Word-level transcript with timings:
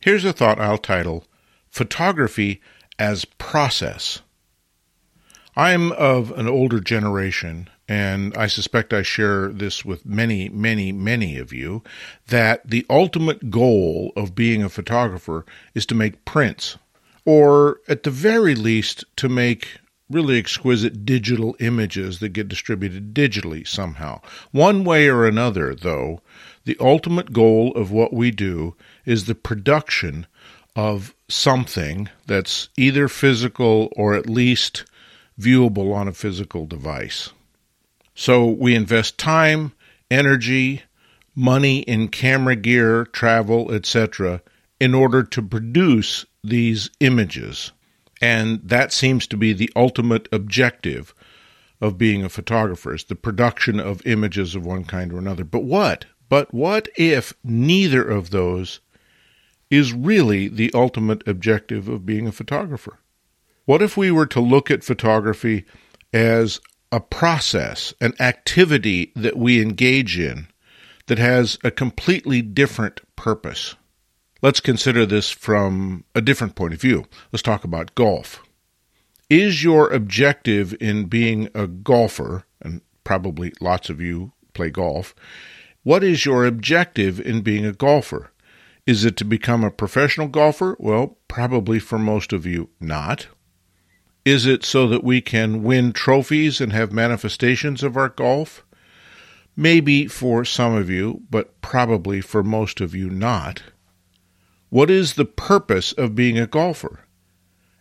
Here's 0.00 0.24
a 0.24 0.32
thought 0.32 0.60
I'll 0.60 0.78
title 0.78 1.24
Photography 1.68 2.60
as 3.00 3.24
Process. 3.24 4.20
I'm 5.56 5.90
of 5.90 6.30
an 6.38 6.46
older 6.46 6.78
generation, 6.78 7.68
and 7.88 8.32
I 8.36 8.46
suspect 8.46 8.94
I 8.94 9.02
share 9.02 9.48
this 9.48 9.84
with 9.84 10.06
many, 10.06 10.48
many, 10.50 10.92
many 10.92 11.36
of 11.36 11.52
you, 11.52 11.82
that 12.28 12.64
the 12.64 12.86
ultimate 12.88 13.50
goal 13.50 14.12
of 14.14 14.36
being 14.36 14.62
a 14.62 14.68
photographer 14.68 15.44
is 15.74 15.84
to 15.86 15.96
make 15.96 16.24
prints, 16.24 16.78
or 17.24 17.80
at 17.88 18.04
the 18.04 18.10
very 18.12 18.54
least, 18.54 19.04
to 19.16 19.28
make 19.28 19.80
really 20.10 20.38
exquisite 20.38 21.04
digital 21.04 21.54
images 21.60 22.20
that 22.20 22.30
get 22.30 22.48
distributed 22.48 23.12
digitally 23.12 23.66
somehow. 23.66 24.20
One 24.50 24.84
way 24.84 25.08
or 25.08 25.26
another, 25.26 25.74
though, 25.74 26.20
the 26.64 26.76
ultimate 26.80 27.32
goal 27.32 27.72
of 27.74 27.90
what 27.90 28.12
we 28.12 28.30
do 28.30 28.74
is 29.04 29.24
the 29.24 29.34
production 29.34 30.26
of 30.76 31.14
something 31.28 32.08
that's 32.26 32.68
either 32.76 33.08
physical 33.08 33.92
or 33.96 34.14
at 34.14 34.28
least 34.28 34.84
viewable 35.38 35.94
on 35.94 36.08
a 36.08 36.12
physical 36.12 36.66
device. 36.66 37.30
So 38.14 38.46
we 38.46 38.74
invest 38.74 39.18
time, 39.18 39.72
energy, 40.10 40.82
money 41.34 41.80
in 41.80 42.08
camera 42.08 42.56
gear, 42.56 43.04
travel, 43.04 43.72
etc., 43.72 44.42
in 44.80 44.94
order 44.94 45.22
to 45.22 45.42
produce 45.42 46.24
these 46.42 46.90
images. 47.00 47.72
And 48.20 48.60
that 48.64 48.92
seems 48.92 49.26
to 49.28 49.36
be 49.36 49.52
the 49.52 49.70
ultimate 49.76 50.28
objective 50.32 51.14
of 51.80 51.98
being 51.98 52.24
a 52.24 52.28
photographer 52.28 52.94
is 52.94 53.04
the 53.04 53.14
production 53.14 53.78
of 53.78 54.04
images 54.06 54.54
of 54.54 54.66
one 54.66 54.84
kind 54.84 55.12
or 55.12 55.18
another. 55.18 55.44
But 55.44 55.64
what? 55.64 56.06
But 56.28 56.52
what 56.52 56.88
if 56.96 57.32
neither 57.44 58.02
of 58.02 58.30
those 58.30 58.80
is 59.70 59.92
really 59.92 60.48
the 60.48 60.70
ultimate 60.74 61.26
objective 61.26 61.88
of 61.88 62.06
being 62.06 62.26
a 62.26 62.32
photographer? 62.32 62.98
What 63.64 63.82
if 63.82 63.96
we 63.96 64.10
were 64.10 64.26
to 64.26 64.40
look 64.40 64.70
at 64.70 64.82
photography 64.82 65.64
as 66.12 66.60
a 66.90 67.00
process, 67.00 67.92
an 68.00 68.14
activity 68.18 69.12
that 69.14 69.36
we 69.36 69.60
engage 69.60 70.18
in 70.18 70.48
that 71.06 71.18
has 71.18 71.58
a 71.62 71.70
completely 71.70 72.42
different 72.42 73.00
purpose? 73.14 73.76
Let's 74.40 74.60
consider 74.60 75.04
this 75.04 75.30
from 75.30 76.04
a 76.14 76.20
different 76.20 76.54
point 76.54 76.72
of 76.72 76.80
view. 76.80 77.06
Let's 77.32 77.42
talk 77.42 77.64
about 77.64 77.96
golf. 77.96 78.40
Is 79.28 79.64
your 79.64 79.92
objective 79.92 80.76
in 80.80 81.06
being 81.06 81.48
a 81.54 81.66
golfer, 81.66 82.44
and 82.62 82.80
probably 83.02 83.52
lots 83.60 83.90
of 83.90 84.00
you 84.00 84.32
play 84.54 84.70
golf, 84.70 85.14
what 85.82 86.04
is 86.04 86.24
your 86.24 86.46
objective 86.46 87.20
in 87.20 87.40
being 87.40 87.66
a 87.66 87.72
golfer? 87.72 88.30
Is 88.86 89.04
it 89.04 89.16
to 89.16 89.24
become 89.24 89.64
a 89.64 89.72
professional 89.72 90.28
golfer? 90.28 90.76
Well, 90.78 91.18
probably 91.26 91.80
for 91.80 91.98
most 91.98 92.32
of 92.32 92.46
you, 92.46 92.70
not. 92.80 93.26
Is 94.24 94.46
it 94.46 94.64
so 94.64 94.86
that 94.86 95.02
we 95.02 95.20
can 95.20 95.62
win 95.64 95.92
trophies 95.92 96.60
and 96.60 96.72
have 96.72 96.92
manifestations 96.92 97.82
of 97.82 97.96
our 97.96 98.08
golf? 98.08 98.64
Maybe 99.56 100.06
for 100.06 100.44
some 100.44 100.74
of 100.74 100.88
you, 100.88 101.22
but 101.28 101.60
probably 101.60 102.20
for 102.20 102.44
most 102.44 102.80
of 102.80 102.94
you, 102.94 103.10
not. 103.10 103.62
What 104.70 104.90
is 104.90 105.14
the 105.14 105.24
purpose 105.24 105.92
of 105.92 106.14
being 106.14 106.38
a 106.38 106.46
golfer? 106.46 107.00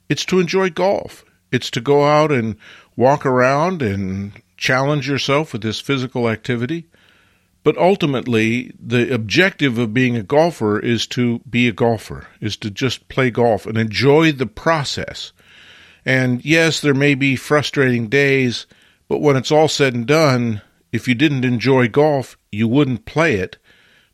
It's 0.08 0.24
to 0.26 0.40
enjoy 0.40 0.70
golf. 0.70 1.26
It's 1.52 1.70
to 1.72 1.82
go 1.82 2.06
out 2.06 2.32
and 2.32 2.56
walk 2.96 3.26
around 3.26 3.82
and 3.82 4.32
challenge 4.56 5.08
yourself 5.08 5.52
with 5.52 5.64
this 5.64 5.82
physical 5.82 6.30
activity. 6.30 6.88
But 7.64 7.78
ultimately, 7.78 8.72
the 8.80 9.14
objective 9.14 9.78
of 9.78 9.94
being 9.94 10.16
a 10.16 10.24
golfer 10.24 10.80
is 10.80 11.06
to 11.08 11.40
be 11.40 11.68
a 11.68 11.74
golfer, 11.74 12.28
is 12.40 12.56
to 12.58 12.72
just 12.72 13.10
play 13.10 13.32
golf 13.32 13.66
and 13.66 13.78
enjoy 13.78 14.32
the 14.32 14.46
process. 14.46 15.34
And 16.06 16.44
yes, 16.46 16.80
there 16.80 16.94
may 16.94 17.16
be 17.16 17.36
frustrating 17.36 18.08
days, 18.08 18.66
but 19.10 19.20
when 19.20 19.36
it's 19.36 19.52
all 19.52 19.68
said 19.68 19.94
and 19.94 20.08
done, 20.08 20.62
if 20.94 21.06
you 21.06 21.16
didn't 21.16 21.44
enjoy 21.44 21.90
golf, 21.90 22.38
you 22.50 22.70
wouldn't 22.70 23.06
play 23.06 23.36
it 23.36 23.58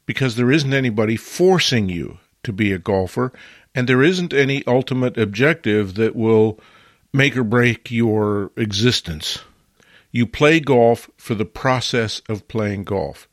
because 0.07 0.35
there 0.35 0.51
isn't 0.51 0.73
anybody 0.73 1.15
forcing 1.15 1.87
you 1.87 2.17
to 2.43 2.53
be 2.53 2.71
a 2.71 2.79
golfer, 2.79 3.31
and 3.73 3.87
there 3.87 4.03
isn't 4.03 4.33
any 4.33 4.63
ultimate 4.67 5.17
objective 5.17 5.95
that 5.95 6.15
will 6.15 6.59
make 7.13 7.37
or 7.37 7.43
break 7.43 7.91
your 7.91 8.51
existence. 8.57 9.39
You 10.11 10.27
play 10.27 10.59
golf 10.59 11.09
for 11.17 11.35
the 11.35 11.45
process 11.45 12.21
of 12.29 12.47
playing 12.47 12.83
golf. 12.83 13.27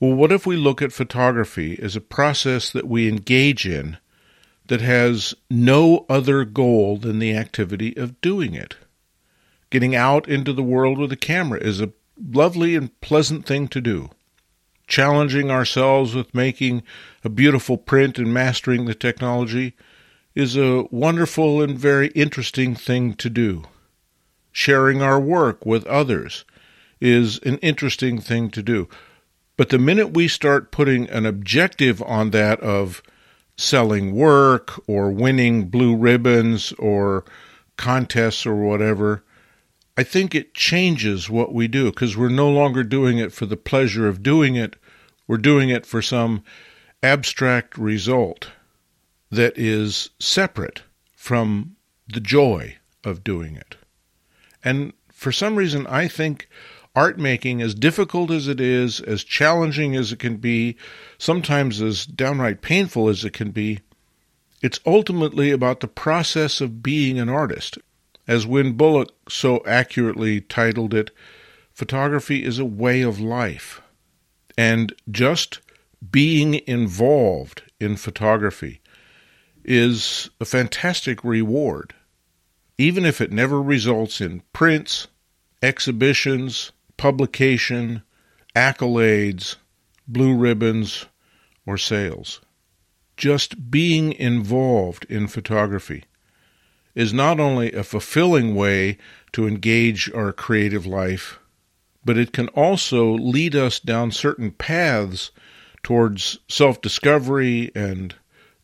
Well, 0.00 0.14
what 0.14 0.32
if 0.32 0.46
we 0.46 0.56
look 0.56 0.82
at 0.82 0.92
photography 0.92 1.78
as 1.80 1.96
a 1.96 2.00
process 2.00 2.70
that 2.70 2.86
we 2.86 3.08
engage 3.08 3.66
in 3.66 3.98
that 4.66 4.80
has 4.80 5.34
no 5.50 6.06
other 6.08 6.44
goal 6.44 6.96
than 6.96 7.18
the 7.18 7.36
activity 7.36 7.96
of 7.96 8.20
doing 8.20 8.54
it? 8.54 8.76
Getting 9.70 9.94
out 9.94 10.28
into 10.28 10.52
the 10.52 10.62
world 10.62 10.98
with 10.98 11.12
a 11.12 11.16
camera 11.16 11.58
is 11.58 11.80
a 11.80 11.92
lovely 12.16 12.76
and 12.76 13.00
pleasant 13.00 13.46
thing 13.46 13.66
to 13.68 13.80
do 13.80 14.10
challenging 14.86 15.50
ourselves 15.50 16.14
with 16.14 16.34
making 16.34 16.82
a 17.24 17.28
beautiful 17.28 17.76
print 17.76 18.18
and 18.18 18.32
mastering 18.32 18.84
the 18.84 18.94
technology 18.94 19.74
is 20.34 20.56
a 20.56 20.86
wonderful 20.90 21.62
and 21.62 21.78
very 21.78 22.08
interesting 22.08 22.74
thing 22.74 23.14
to 23.14 23.30
do. 23.30 23.62
Sharing 24.52 25.02
our 25.02 25.20
work 25.20 25.64
with 25.64 25.86
others 25.86 26.44
is 27.00 27.38
an 27.40 27.58
interesting 27.58 28.20
thing 28.20 28.50
to 28.50 28.62
do. 28.62 28.88
But 29.56 29.68
the 29.68 29.78
minute 29.78 30.14
we 30.14 30.26
start 30.26 30.72
putting 30.72 31.08
an 31.10 31.26
objective 31.26 32.02
on 32.02 32.30
that 32.30 32.60
of 32.60 33.02
selling 33.56 34.14
work 34.14 34.80
or 34.88 35.10
winning 35.10 35.66
blue 35.66 35.94
ribbons 35.94 36.72
or 36.72 37.24
contests 37.76 38.44
or 38.46 38.56
whatever, 38.56 39.22
I 39.96 40.02
think 40.02 40.34
it 40.34 40.54
changes 40.54 41.30
what 41.30 41.54
we 41.54 41.68
do 41.68 41.86
because 41.86 42.16
we're 42.16 42.28
no 42.28 42.50
longer 42.50 42.82
doing 42.82 43.18
it 43.18 43.32
for 43.32 43.46
the 43.46 43.56
pleasure 43.56 44.08
of 44.08 44.22
doing 44.22 44.56
it. 44.56 44.76
We're 45.28 45.36
doing 45.36 45.68
it 45.68 45.86
for 45.86 46.02
some 46.02 46.42
abstract 47.02 47.78
result 47.78 48.50
that 49.30 49.56
is 49.56 50.10
separate 50.18 50.82
from 51.14 51.76
the 52.08 52.20
joy 52.20 52.76
of 53.04 53.22
doing 53.22 53.56
it. 53.56 53.76
And 54.64 54.92
for 55.12 55.30
some 55.30 55.56
reason, 55.56 55.86
I 55.86 56.08
think 56.08 56.48
art 56.96 57.18
making, 57.18 57.60
as 57.60 57.74
difficult 57.74 58.30
as 58.30 58.48
it 58.48 58.60
is, 58.60 59.00
as 59.00 59.24
challenging 59.24 59.96
as 59.96 60.12
it 60.12 60.18
can 60.18 60.36
be, 60.36 60.76
sometimes 61.18 61.80
as 61.82 62.06
downright 62.06 62.62
painful 62.62 63.08
as 63.08 63.24
it 63.24 63.32
can 63.32 63.50
be, 63.50 63.80
it's 64.62 64.80
ultimately 64.86 65.50
about 65.50 65.80
the 65.80 65.88
process 65.88 66.60
of 66.60 66.82
being 66.82 67.18
an 67.18 67.28
artist. 67.28 67.78
As 68.26 68.46
Wynn 68.46 68.72
Bullock 68.72 69.12
so 69.28 69.62
accurately 69.66 70.40
titled 70.40 70.94
it, 70.94 71.10
photography 71.72 72.42
is 72.42 72.58
a 72.58 72.64
way 72.64 73.02
of 73.02 73.20
life. 73.20 73.82
And 74.56 74.94
just 75.10 75.60
being 76.10 76.54
involved 76.66 77.62
in 77.80 77.96
photography 77.96 78.80
is 79.64 80.30
a 80.40 80.44
fantastic 80.44 81.22
reward, 81.24 81.94
even 82.78 83.04
if 83.04 83.20
it 83.20 83.32
never 83.32 83.60
results 83.60 84.20
in 84.20 84.42
prints, 84.52 85.08
exhibitions, 85.62 86.72
publication, 86.96 88.02
accolades, 88.54 89.56
blue 90.06 90.34
ribbons, 90.34 91.06
or 91.66 91.76
sales. 91.76 92.40
Just 93.16 93.70
being 93.70 94.12
involved 94.12 95.06
in 95.08 95.28
photography 95.28 96.04
is 96.94 97.12
not 97.12 97.40
only 97.40 97.72
a 97.72 97.82
fulfilling 97.82 98.54
way 98.54 98.98
to 99.32 99.46
engage 99.46 100.10
our 100.12 100.32
creative 100.32 100.86
life, 100.86 101.38
but 102.04 102.18
it 102.18 102.32
can 102.32 102.48
also 102.48 103.12
lead 103.12 103.56
us 103.56 103.80
down 103.80 104.10
certain 104.10 104.50
paths 104.50 105.30
towards 105.82 106.38
self 106.48 106.80
discovery 106.80 107.70
and 107.74 108.14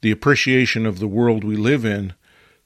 the 0.00 0.10
appreciation 0.10 0.86
of 0.86 0.98
the 0.98 1.08
world 1.08 1.44
we 1.44 1.56
live 1.56 1.84
in 1.84 2.14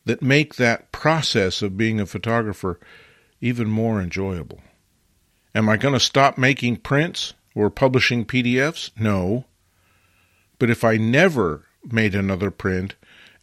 that 0.04 0.22
make 0.22 0.56
that 0.56 0.92
process 0.92 1.62
of 1.62 1.76
being 1.76 1.98
a 1.98 2.06
photographer 2.06 2.78
even 3.40 3.68
more 3.68 4.00
enjoyable. 4.00 4.60
Am 5.54 5.68
I 5.68 5.76
going 5.76 5.94
to 5.94 6.00
stop 6.00 6.36
making 6.36 6.78
prints 6.78 7.34
or 7.54 7.70
publishing 7.70 8.24
PDFs? 8.24 8.90
No. 8.98 9.44
But 10.58 10.70
if 10.70 10.84
I 10.84 10.96
never 10.96 11.64
made 11.84 12.14
another 12.14 12.50
print 12.50 12.94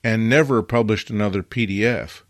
and 0.03 0.29
never 0.29 0.61
published 0.61 1.09
another 1.09 1.43
PDF, 1.43 2.21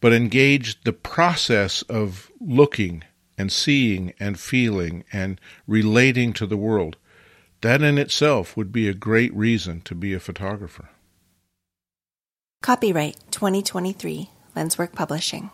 but 0.00 0.12
engaged 0.12 0.84
the 0.84 0.92
process 0.92 1.82
of 1.82 2.30
looking 2.40 3.04
and 3.38 3.50
seeing 3.50 4.12
and 4.20 4.38
feeling 4.38 5.04
and 5.12 5.40
relating 5.66 6.32
to 6.34 6.46
the 6.46 6.58
world, 6.58 6.96
that 7.62 7.80
in 7.80 7.96
itself 7.96 8.56
would 8.56 8.70
be 8.70 8.86
a 8.88 8.94
great 8.94 9.34
reason 9.34 9.80
to 9.80 9.94
be 9.94 10.12
a 10.12 10.20
photographer. 10.20 10.90
Copyright 12.62 13.16
2023 13.30 14.28
LensWork 14.54 14.92
Publishing. 14.92 15.48